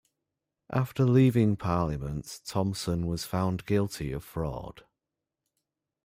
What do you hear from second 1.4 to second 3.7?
parliament, Thomson was found